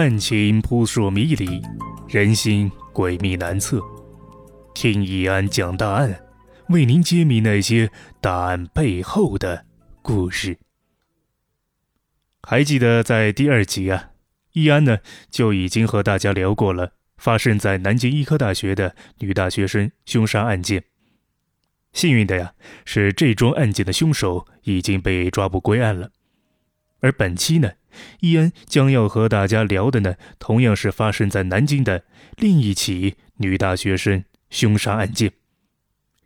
[0.00, 1.60] 案情扑朔迷离，
[2.08, 3.82] 人心诡秘难测。
[4.72, 6.18] 听易安讲大案，
[6.70, 9.66] 为您揭秘那些大案背后的
[10.00, 10.56] 故事。
[12.42, 14.12] 还记得在第二集啊，
[14.54, 20.82] 易安呢就已经和大家聊过了发生在南京医科大学的女大学生凶杀案件。
[21.92, 22.54] 幸运的呀，
[22.86, 26.10] 是这桩案件的凶手已经被抓捕归案了。
[27.00, 27.72] 而本期呢？
[28.20, 32.04] 伊恩将要和大家聊的呢，同样是发生在南京的
[32.36, 35.32] 另一起女大学生凶杀案件。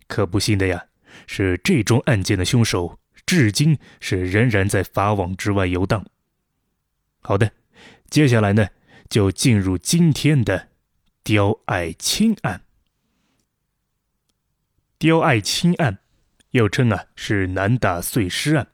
[0.07, 0.85] 可不幸的呀，
[1.27, 6.05] 是这桩案件的凶手至今是仍然在法网之外游荡。
[7.21, 7.53] 好的，
[8.11, 8.69] 接下来呢，
[9.09, 10.69] 就进入今天的
[11.23, 12.63] 刁爱青案。
[14.99, 15.99] 刁爱青案，
[16.51, 18.69] 又称啊是南大碎尸案。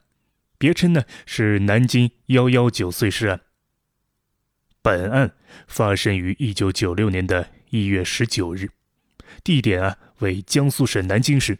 [0.61, 3.41] 别称呢是南京幺幺九碎尸案。
[4.83, 5.33] 本案
[5.65, 8.69] 发生于一九九六年的一月十九日，
[9.43, 11.57] 地点啊为江苏省南京市，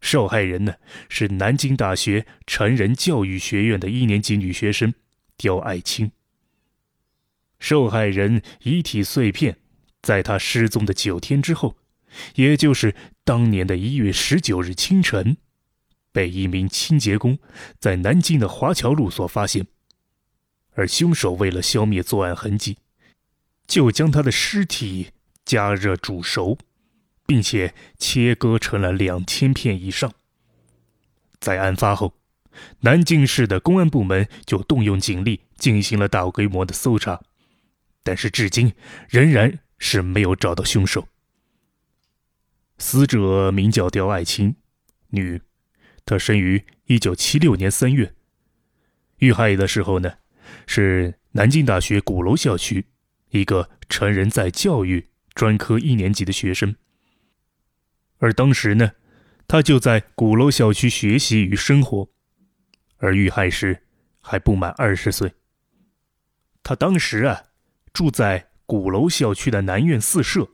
[0.00, 0.74] 受害人呢
[1.08, 4.94] 是南京大学成人教育学院的一年级女学生
[5.36, 6.12] 刁爱青。
[7.58, 9.56] 受害人遗体碎片，
[10.00, 11.76] 在她失踪的九天之后，
[12.36, 15.38] 也就是当年的一月十九日清晨。
[16.12, 17.38] 被一名清洁工
[17.78, 19.66] 在南京的华侨路所发现，
[20.74, 22.78] 而凶手为了消灭作案痕迹，
[23.66, 25.08] 就将他的尸体
[25.44, 26.58] 加热煮熟，
[27.26, 30.12] 并且切割成了两千片以上。
[31.40, 32.14] 在案发后，
[32.80, 37.22] 南京市的公安部门就动用警力进行了大规模的搜查，
[38.02, 38.74] 但是至今
[39.08, 41.08] 仍然是没有找到凶手。
[42.78, 44.56] 死者名叫刁爱青，
[45.08, 45.40] 女。
[46.04, 48.14] 他生于一九七六年三月，
[49.18, 50.14] 遇害的时候呢，
[50.66, 52.86] 是南京大学鼓楼校区
[53.30, 56.74] 一个成人在教育专科一年级的学生。
[58.18, 58.92] 而当时呢，
[59.46, 62.08] 他就在鼓楼校区学习与生活，
[62.98, 63.84] 而遇害时
[64.20, 65.32] 还不满二十岁。
[66.62, 67.42] 他当时啊，
[67.92, 70.48] 住在鼓楼校区的南苑四舍，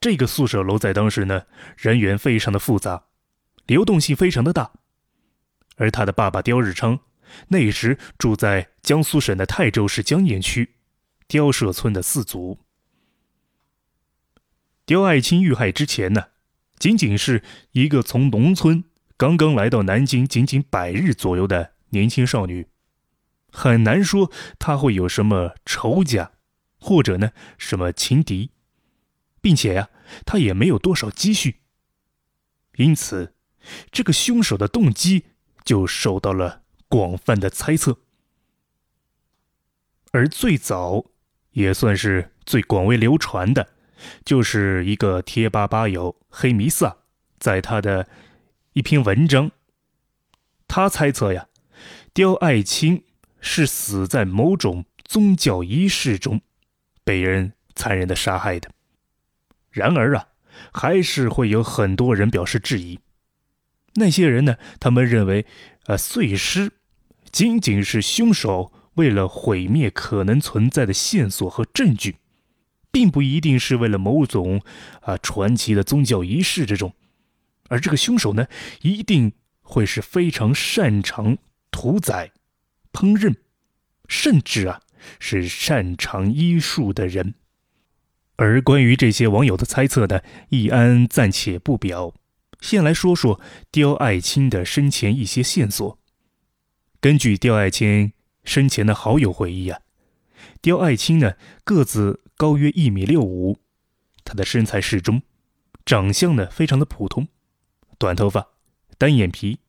[0.00, 1.46] 这个宿舍楼在当时呢，
[1.76, 3.04] 人员非常的复杂。
[3.70, 4.72] 流动性非常的大，
[5.76, 6.98] 而他的爸爸刁日昌
[7.50, 10.74] 那时住在江苏省的泰州市江堰区
[11.28, 12.58] 刁社村的四组。
[14.84, 16.30] 刁爱青遇害之前呢，
[16.80, 18.82] 仅仅是一个从农村
[19.16, 22.66] 刚刚来到南京仅仅百日左右的年轻少女，
[23.52, 26.32] 很难说她会有什么仇家，
[26.80, 28.50] 或者呢什么情敌，
[29.40, 29.90] 并且呀，
[30.26, 31.60] 她也没有多少积蓄，
[32.74, 33.36] 因此。
[33.90, 35.26] 这个凶手的动机
[35.64, 37.98] 就受到了广泛的猜测，
[40.12, 41.06] 而最早
[41.52, 43.68] 也算是最广为流传的，
[44.24, 46.96] 就是一个贴吧吧友黑弥撒
[47.38, 48.08] 在他的
[48.72, 49.50] 一篇文章，
[50.66, 51.48] 他猜测呀，
[52.12, 53.04] 刁爱青
[53.40, 56.40] 是死在某种宗教仪式中，
[57.04, 58.70] 被人残忍的杀害的。
[59.70, 60.28] 然而啊，
[60.72, 62.98] 还是会有很多人表示质疑。
[63.94, 64.56] 那些人呢？
[64.78, 65.44] 他们认为，
[65.86, 66.72] 呃，碎尸
[67.32, 72.16] 仅仅是凶手为了毁灭可能存在的线索和证据，
[72.92, 74.62] 并不一定是为了某种
[75.00, 76.94] 啊传奇的宗教仪式这种。
[77.68, 78.46] 而这个凶手呢，
[78.82, 79.32] 一定
[79.62, 81.38] 会是非常擅长
[81.70, 82.32] 屠宰、
[82.92, 83.34] 烹饪，
[84.08, 84.80] 甚至啊
[85.18, 87.34] 是擅长医术的人。
[88.36, 92.14] 而关于这些网友的猜测呢，易安暂且不表。
[92.60, 93.40] 先来说说
[93.70, 95.98] 刁爱青的生前一些线索。
[97.00, 98.12] 根据刁爱青
[98.44, 99.80] 生前的好友回忆啊，
[100.60, 101.34] 刁爱青呢
[101.64, 103.58] 个子高约一米六五，
[104.24, 105.22] 她的身材适中，
[105.84, 107.28] 长相呢非常的普通，
[107.98, 108.48] 短头发，
[108.98, 109.60] 单眼皮，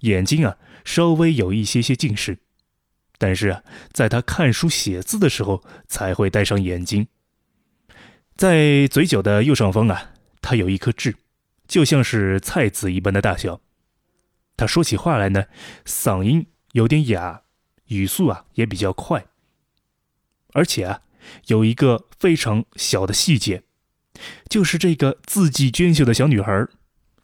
[0.00, 2.38] 眼睛啊稍微有一些些近视，
[3.18, 3.62] 但是啊，
[3.92, 7.08] 在她看书写字的时候才会戴上眼镜。
[8.36, 10.12] 在嘴角的右上方啊，
[10.42, 11.16] 他有一颗痣。
[11.66, 13.60] 就像是菜籽一般的大小。
[14.56, 15.44] 他说起话来呢，
[15.84, 17.42] 嗓音有点哑，
[17.88, 19.26] 语速啊也比较快。
[20.52, 21.02] 而且啊，
[21.48, 23.64] 有一个非常小的细节，
[24.48, 26.66] 就是这个字迹娟秀的小女孩，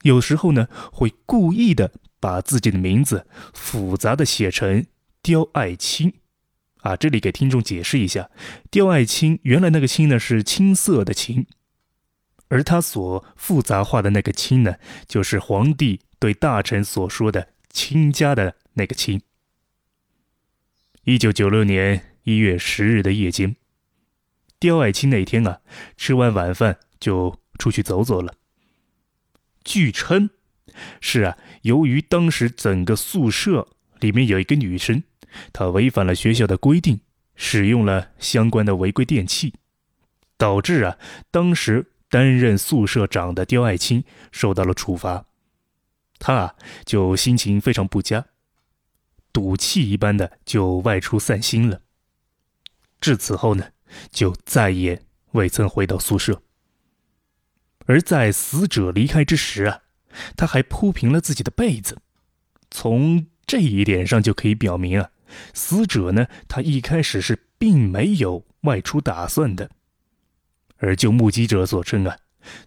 [0.02, 4.84] 有时候呢会故意的把自己的名字复杂的写成
[5.22, 6.12] 刁爱青。
[6.82, 8.28] 啊，这里给听众解释一下，
[8.70, 11.46] 刁爱青原来那个青呢是青色的青，
[12.52, 14.76] 而他所复杂化的那个亲呢，
[15.08, 19.22] 就是皇帝对大臣所说的亲家的那个亲。
[21.04, 23.56] 一九九六年一月十日的夜间，
[24.60, 25.60] 刁爱青那天啊，
[25.96, 28.34] 吃完晚饭就出去走走了。
[29.64, 30.28] 据称，
[31.00, 35.02] 是啊，由于当时整个宿舍里面有一个女生。
[35.54, 37.00] 她违反了学校的规定，
[37.34, 39.54] 使用了相关的违规电器，
[40.36, 40.98] 导致啊，
[41.30, 45.24] 当时担任宿舍长的刁爱青受到了处罚。
[46.18, 46.54] 他啊，
[46.84, 48.26] 就心情非常不佳，
[49.32, 51.80] 赌气一般的就外出散心了。
[53.00, 53.70] 至此后呢，
[54.10, 56.42] 就再也未曾回到宿舍。
[57.86, 59.80] 而在死者离开之时啊，
[60.36, 61.96] 他还铺平了自己的被子。
[62.70, 65.08] 从这一点上就可以表明啊。
[65.54, 66.26] 死者呢？
[66.46, 69.70] 他一开始是并没有外出打算的，
[70.82, 72.18] 而就目击者所称啊，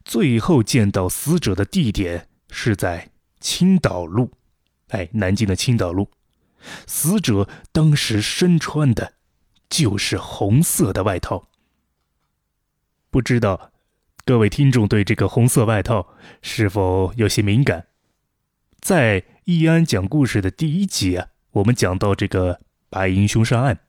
[0.06, 4.31] 最后见到死者的地点是在青岛路，
[4.88, 6.09] 哎，南京的青岛路。
[6.88, 9.13] 死者当时身穿的，
[9.69, 11.50] 就是红色的外套。
[13.12, 13.71] 不知道
[14.23, 17.88] 各位听众对这个红色外套是否有些敏感？
[18.79, 21.27] 在易安讲故事的第一集啊。
[21.51, 23.79] 我们讲到这个白银凶杀案，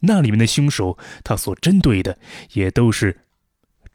[0.00, 2.18] 那里面的凶手，他所针对的
[2.52, 3.20] 也都是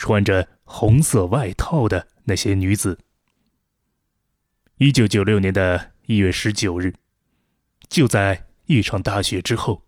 [0.01, 2.98] 穿着红色外套的那些女子。
[4.77, 6.95] 一九九六年的一月十九日，
[7.88, 9.83] 就在一场大雪之后，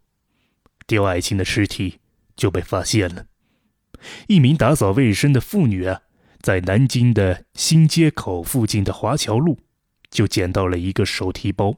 [0.85, 1.99] 刁爱青的尸体
[2.35, 3.25] 就被发现了。
[4.27, 6.03] 一名打扫卫生的妇女啊，
[6.41, 9.57] 在南京的新街口附近的华侨路，
[10.11, 11.75] 就捡到了一个手提包。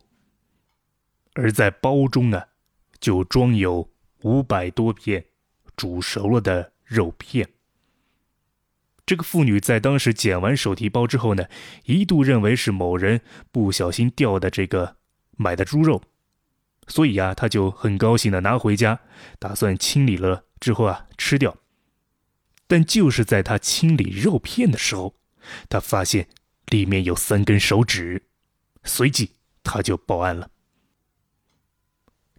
[1.35, 2.43] 而在包中呢，
[2.99, 3.89] 就装有
[4.23, 5.23] 五百多片
[5.77, 7.47] 煮熟了的肉片。
[9.05, 11.45] 这个妇女在当时捡完手提包之后呢，
[11.85, 13.21] 一度认为是某人
[13.51, 14.97] 不小心掉的这个
[15.37, 16.01] 买的猪肉，
[16.87, 19.01] 所以呀，她就很高兴的拿回家，
[19.37, 21.55] 打算清理了之后啊吃掉。
[22.67, 25.15] 但就是在她清理肉片的时候，
[25.69, 26.27] 她发现
[26.67, 28.23] 里面有三根手指，
[28.83, 30.49] 随即她就报案了。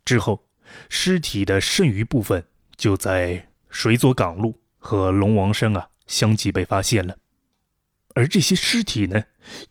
[0.04, 0.48] 之后，
[0.88, 2.44] 尸体的剩余部分
[2.76, 7.18] 就在水左港路和龙王山啊相继被发现了，
[8.14, 9.24] 而这些尸体呢，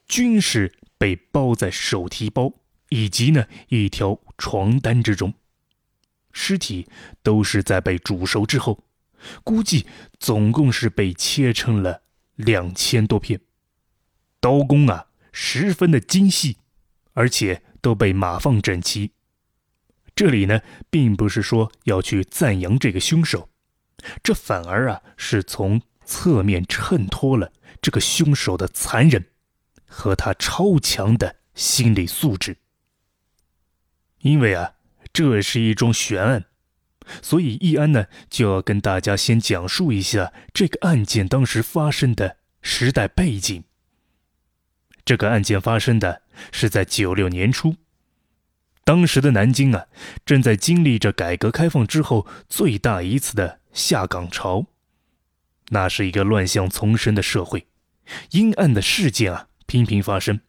[0.08, 2.54] 均是被包在手提包
[2.90, 5.34] 以及呢一条床单之中，
[6.32, 6.88] 尸体
[7.24, 8.84] 都是在被煮熟之后，
[9.44, 9.86] 估计
[10.20, 12.04] 总共是被切成了
[12.36, 13.40] 两千多片，
[14.40, 16.58] 刀工啊十分的精细，
[17.14, 19.12] 而且都被码放整齐。
[20.16, 23.50] 这里呢，并不是说要去赞扬这个凶手，
[24.24, 29.26] 这反而啊是从侧面衬托了这个凶手的残忍
[29.86, 32.58] 和他超强的心理素质。
[34.20, 34.74] 因为啊，
[35.12, 36.46] 这是一桩悬案，
[37.22, 43.64] 所以易安呢就要跟大家先讲述一下这个案件当时发生的时代背景。
[45.04, 47.76] 这个案件发生的是在九六年初。
[48.84, 49.88] 当时的南京啊，
[50.26, 54.66] 正在经历着改革开放之后最大一次的下岗潮，
[55.70, 57.68] 那是一个乱象丛生的社会，
[58.32, 60.42] 阴暗的事件啊频频发生。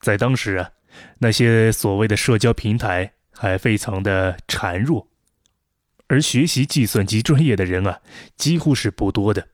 [0.00, 0.70] 在当时啊，
[1.18, 5.08] 那些所谓的社交平台还非常的孱弱，
[6.08, 8.00] 而学习计算机专业的人啊
[8.36, 9.48] 几乎是不多的。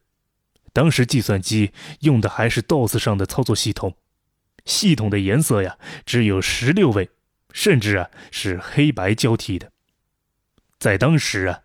[0.73, 3.97] 当时计算机用的还是 DOS 上的操作系统。
[4.65, 7.11] 系统的颜色呀，只有十六位，
[7.53, 9.73] 甚至啊是黑白交替的。
[10.79, 11.63] 在当时啊，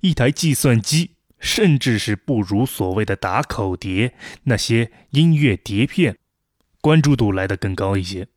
[0.00, 4.14] 一台计算机甚至是不如所谓的打口碟
[4.44, 6.18] 那些音乐碟片
[6.80, 8.28] 关注度来得更高一些，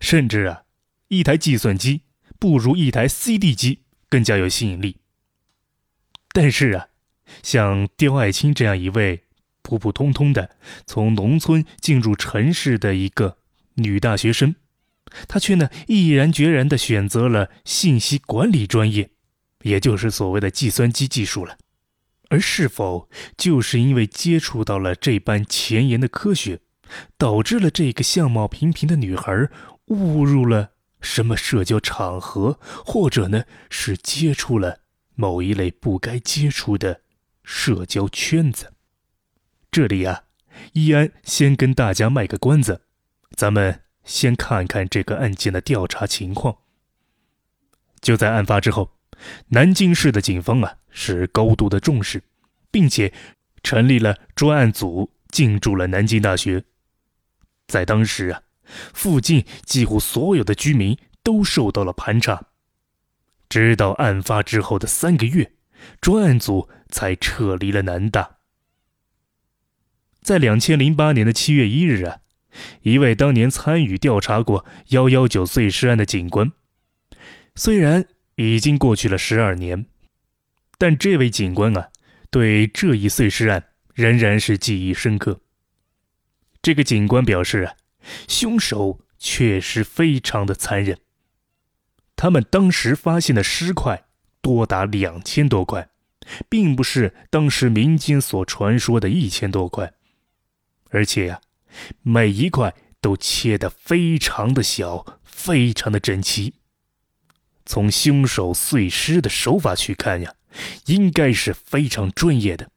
[0.00, 0.62] 甚至啊，
[1.08, 2.02] 一台计算机
[2.38, 4.96] 不如一台 CD 机更加有吸引力。
[6.32, 6.88] 但是啊，
[7.42, 9.24] 像刁爱青这样一位
[9.62, 10.56] 普普通通的
[10.86, 13.38] 从农村进入城市的一个。
[13.80, 14.56] 女大学生，
[15.28, 19.10] 她却呢毅然决然地选择了信息管理专业，
[19.62, 21.56] 也就是所谓的计算机技术了。
[22.28, 26.60] 而是否就是因为接触到了这般前沿的科学，
[27.16, 29.48] 导致了这个相貌平平的女孩
[29.86, 34.80] 误入了什么社交场合，或者呢是接触了
[35.14, 37.00] 某一类不该接触的
[37.42, 38.74] 社交圈子。
[39.70, 40.24] 这里啊，
[40.72, 42.82] 易安先跟大家卖个关子，
[43.34, 46.58] 咱们先看看这个案件的调查情况。
[48.00, 48.92] 就在案发之后，
[49.48, 52.20] 南京市的警方啊是高度的重视，
[52.70, 53.12] 并且
[53.62, 56.64] 成立了专案组，进驻了南京大学。
[57.68, 58.42] 在当时啊。
[58.92, 62.48] 附近几乎所有的居民都受到了盘查，
[63.48, 65.52] 直到案发之后的三个月，
[66.02, 68.36] 专案组才撤离了南大。
[70.20, 72.18] 在两千零八年的七月一日啊，
[72.82, 76.52] 一位当年参与调查过幺幺九碎尸案的警官，
[77.54, 79.86] 虽然已经过去了十二年，
[80.78, 81.90] 但这位警官啊，
[82.30, 85.40] 对这一碎尸案仍然是记忆深刻。
[86.62, 87.74] 这个警官表示啊。
[88.26, 90.98] 凶手确实非常的残忍。
[92.16, 94.06] 他们当时发现的尸块
[94.40, 95.90] 多达两千多块，
[96.48, 99.92] 并不是当时民间所传说的一千多块，
[100.88, 101.42] 而且呀，
[102.02, 106.54] 每一块都切得非常的小，非常的整齐。
[107.66, 110.34] 从凶手碎尸的手法去看呀，
[110.86, 112.70] 应该是非常专业的，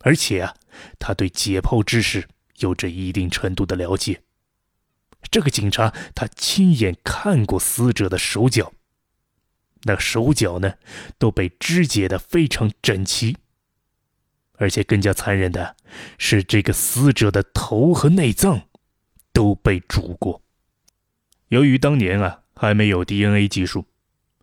[0.00, 0.54] 而且啊，
[0.98, 4.22] 他对解剖知识有着一定程度的了解。
[5.30, 8.72] 这个警察他亲眼看过死者的手脚，
[9.82, 10.74] 那手脚呢
[11.18, 13.36] 都被肢解的非常整齐，
[14.54, 15.76] 而且更加残忍的
[16.18, 18.68] 是，这个死者的头和内脏
[19.32, 20.42] 都被煮过。
[21.48, 23.86] 由于当年啊还没有 DNA 技术，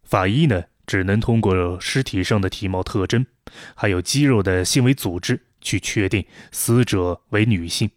[0.04, 3.26] 法医呢只能通过尸体上的体貌特征，
[3.76, 7.90] 还有肌肉的纤维组织去确定死者为女性。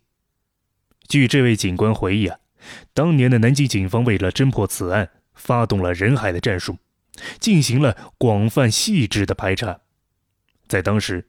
[1.08, 2.38] 据这位警官回忆啊。
[2.92, 6.78] 当年的南京警方为了侦破此案，发动了人海的战术，
[7.38, 9.82] 进行了广泛细致的排查。
[10.66, 11.28] 在当时，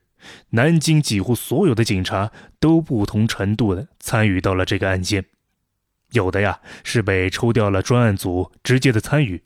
[0.50, 5.26] 南京几乎所有的警察都不同程度的参与到了这个案件，
[6.12, 9.44] 有的呀是被抽调了专案组直接的参与，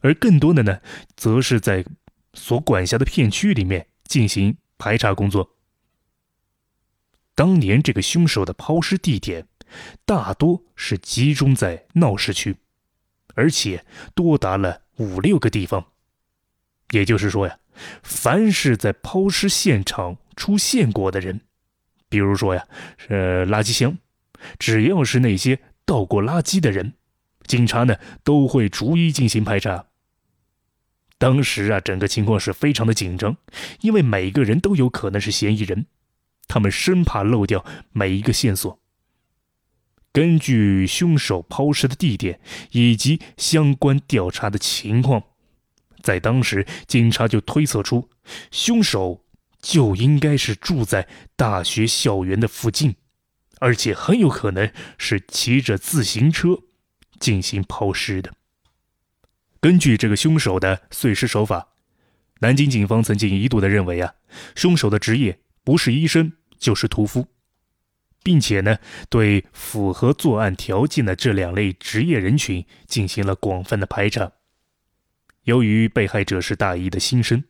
[0.00, 0.80] 而更多的呢，
[1.16, 1.84] 则是在
[2.34, 5.56] 所管辖的片区里面进行排查工作。
[7.34, 9.46] 当年这个凶手的抛尸地点。
[10.04, 12.56] 大多是集中在闹市区，
[13.36, 13.84] 而且
[14.16, 15.92] 多达了五六个地方。
[16.90, 17.60] 也就是说呀，
[18.02, 21.42] 凡是在抛尸现场出现过的人，
[22.08, 22.66] 比如说呀，
[22.98, 23.96] 是垃圾箱，
[24.58, 26.94] 只要是那些倒过垃圾的人，
[27.46, 29.86] 警察呢都会逐一进行排查。
[31.20, 33.36] 当时啊，整个情况是非常的紧张，
[33.82, 35.84] 因为每个人都有可能是嫌疑人，
[36.48, 37.62] 他们生怕漏掉
[37.92, 38.80] 每一个线索。
[40.14, 45.22] 根据凶手抛尸的地点以及相关调查的情况，
[46.02, 48.08] 在当时，警察就推测出，
[48.50, 49.22] 凶手
[49.60, 52.96] 就应该是住在大学校园的附近，
[53.58, 56.60] 而且很有可能是骑着自行车
[57.18, 58.32] 进行抛尸的。
[59.60, 61.68] 根据这个凶手的碎尸手法，
[62.40, 64.14] 南京警方曾经一度的认为啊，
[64.54, 67.26] 凶手的职业不是医生就是屠夫。
[68.22, 68.76] 并且呢，
[69.08, 74.32] 对符合作案条件的这两类职业人群进行了广泛的排查。
[75.44, 77.44] 由于被害者是大一的新生，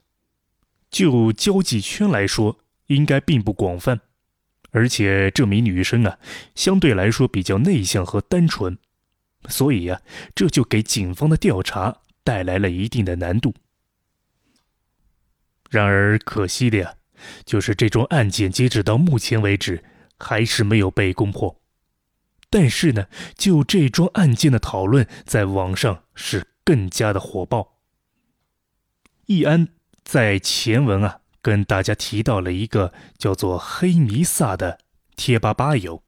[0.88, 4.00] 就交际圈来说，应该并不广泛，
[4.70, 6.18] 而且这名女生啊，
[6.54, 8.78] 相对来说比较内向和单纯，
[9.49, 10.00] 所以呀，
[10.35, 13.54] 这就给警方的调查带来了一定的难度。
[15.70, 16.94] 然而可惜的呀，
[17.44, 19.85] 就是这桩案件截止到目前为止。
[20.23, 21.62] 还是没有被攻破，
[22.50, 23.06] 但是呢，
[23.38, 27.78] 就这桩案件的讨论在网上是更加的火爆。
[29.25, 29.68] 易安
[30.04, 34.80] 在前文啊跟大家提到了一个叫做“黑弥撒”的
[35.16, 36.02] 贴吧吧友，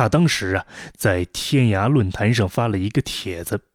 [0.00, 0.66] 他当时啊
[0.96, 3.66] 在天涯论坛上发了一个帖子，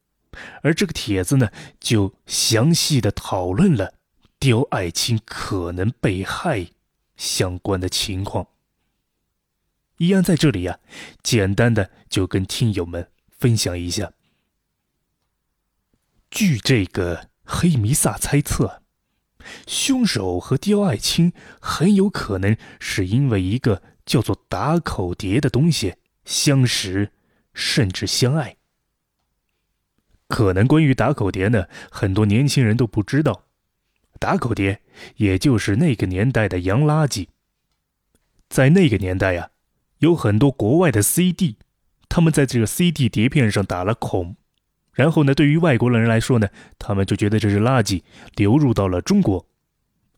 [0.63, 3.93] 而这个帖子呢就详细的讨论了
[4.39, 6.71] 刁爱青可能被害
[7.15, 8.47] 相关的情况。
[9.97, 10.79] 易安在这里呀，
[11.21, 14.11] 简单的就跟听友们分享一下。
[16.31, 18.81] 据这个黑弥撒猜测，
[19.67, 27.11] 凶手和刁爱青很有可能是因为一个叫做打口碟的东西相识，
[27.53, 28.57] 甚至相爱。
[30.27, 33.45] 可能关于打口碟呢，很多年轻人都不知道，
[34.19, 34.81] 打口碟
[35.15, 37.27] 也就是那个年代的洋垃圾。
[38.49, 39.51] 在那个年代呀。
[39.99, 41.55] 有很多国外的 CD，
[42.09, 44.35] 他们在这个 CD 碟片上打了孔，
[44.93, 48.03] 然后呢，对于外国人来说呢，他们就觉得这是垃圾，
[48.35, 49.47] 流入到了中国。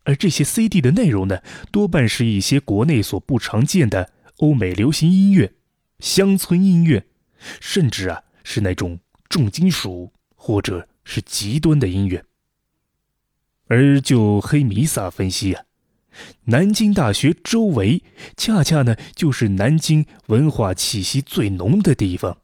[0.03, 5.53] 而这些 CD 的内容呢，多半是一些国内所不常见的欧美流行音乐、
[5.99, 7.07] 乡村音乐，
[7.59, 8.99] 甚至啊是那种
[9.29, 12.23] 重金属或者是极端的音乐。
[13.67, 15.65] 而就黑弥撒分析啊，
[16.45, 18.01] 南京大学周围
[18.37, 22.41] 恰恰呢就是南京文化气息最浓的地方。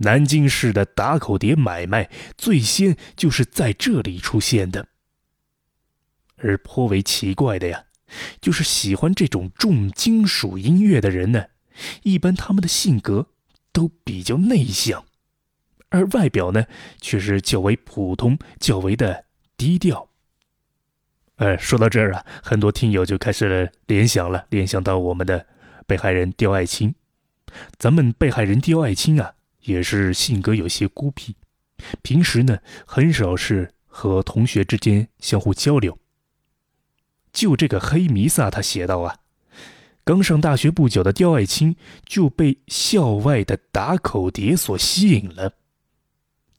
[0.00, 4.88] 南京市的打口碟买卖最先就是在这里出现的。
[6.36, 7.86] 而颇为奇怪的呀，
[8.40, 11.46] 就是喜欢这种重金属音乐的人呢，
[12.02, 13.28] 一般他们的性格
[13.72, 15.04] 都比较内向，
[15.88, 16.64] 而外表呢
[17.00, 19.26] 却是较为普通、较为的。
[19.56, 20.08] 低调。
[21.34, 25.46] 呃，说到这儿啊，很多听友就开始联想了，联想到我们的
[25.84, 26.94] 被害人刁爱青。
[27.76, 31.34] 咱们被害人刁爱青啊，也是性格有些孤僻，
[32.02, 35.98] 平时呢很少是和同学之间相互交流。
[37.32, 39.16] 就这个黑弥撒，他写道啊，
[40.08, 45.52] 刚上大学不久的刁爱青就被校外的打口碟所吸引了。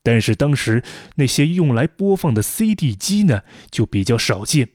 [0.03, 0.83] 但是当时
[1.15, 3.41] 那些用来播放的 CD 机呢，
[3.71, 4.69] 就比较少见。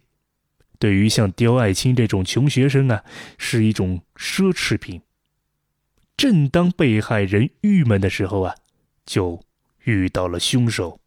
[0.80, 3.04] 对于像刁爱青这种穷学生啊，
[3.38, 5.00] 是一种奢侈品。
[6.16, 8.56] 正当被害人郁闷的时候啊，
[9.06, 9.40] 就
[9.84, 10.98] 遇到了凶手。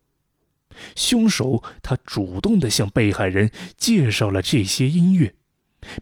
[0.96, 5.36] 凶手他主动的向被害人介绍了这些音乐，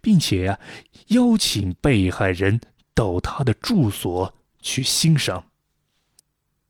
[0.01, 0.59] 并且呀，
[1.07, 2.59] 邀请被害人
[2.93, 5.45] 到他的住所去欣赏。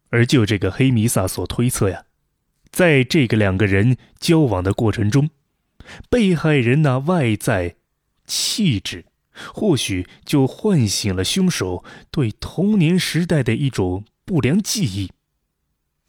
[0.09, 2.05] 而就这个黑弥撒所推测呀，
[2.69, 5.29] 在这个两个人交往的过程中，
[6.09, 7.75] 被害人那外在
[8.25, 9.05] 气质，
[9.53, 15.11] 或许就唤醒了凶手对童年时代的一种不良记忆，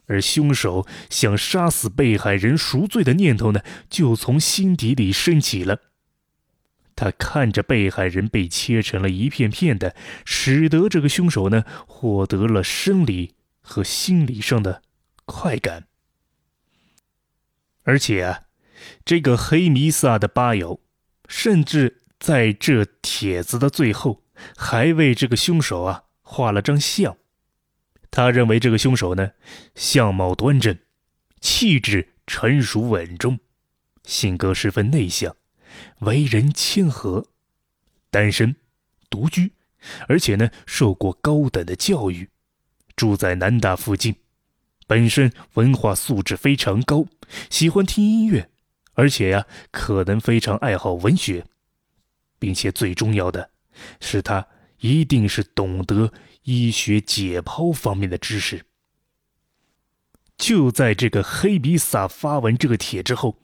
[0.05, 5.86] 而凶手想杀死被害人赎罪的念头呢，就从心底里升起了。
[6.97, 13.35] 他看着被害人被切成了一片片的，使得这个凶手呢获得了生理。
[13.69, 14.81] 和心理上的
[15.25, 15.87] 快感，
[17.83, 18.43] 而且啊，
[19.03, 20.79] 这个黑弥撒的吧友，
[21.27, 24.23] 甚至在这帖子的最后，
[24.55, 27.17] 还为这个凶手啊画了张像。
[28.09, 29.33] 他认为这个凶手呢，
[29.75, 30.79] 相貌端正，
[31.41, 33.39] 气质成熟稳重，
[34.05, 35.35] 性格十分内向，
[35.99, 37.27] 为人谦和，
[38.09, 38.55] 单身，
[39.09, 39.53] 独居，
[40.07, 42.29] 而且呢，受过高等的教育。
[42.95, 44.15] 住在南大附近，
[44.87, 47.05] 本身文化素质非常高，
[47.49, 48.49] 喜欢听音乐，
[48.93, 51.45] 而且呀，可能非常爱好文学，
[52.39, 53.51] 并且最重要的
[53.99, 54.47] 是，他
[54.79, 56.11] 一定是懂得
[56.41, 58.65] 医学解剖方面的知识。
[60.37, 63.39] 就在这个黑比萨发完这个帖之后，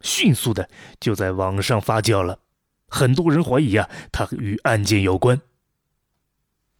[0.00, 0.68] 迅速的
[1.00, 2.40] 就在网上发酵了，
[2.88, 5.40] 很多人怀疑啊，他与案件有关。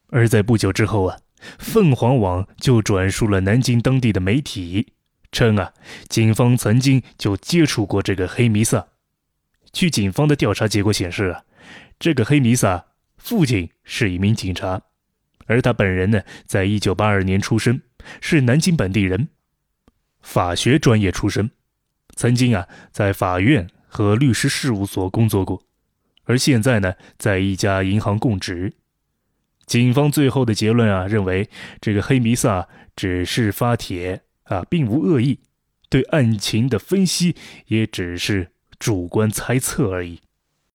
[0.09, 1.18] 而在不久之后啊。
[1.59, 4.94] 凤凰网就转述了南京当地的媒体，
[5.31, 5.74] 称啊，
[6.09, 8.88] 警方曾经就接触过这个黑弥撒。
[9.70, 11.44] 据警方的调查结果显示啊，
[11.98, 12.87] 这个黑弥撒
[13.18, 14.81] 父亲是一名警察，
[15.44, 17.83] 而他本人呢，在一九八二年出生，
[18.22, 19.29] 是南京本地人，
[20.22, 21.50] 法学专业出身，
[22.16, 25.62] 曾经啊在法院和律师事务所工作过，
[26.24, 28.72] 而现在呢，在一家银行供职。
[29.66, 31.48] 警方最后的结论啊，认为
[31.81, 35.40] 这个黑弥撒只是发帖啊，并无恶意，
[35.88, 40.20] 对案情的分析也只是主观猜测而已。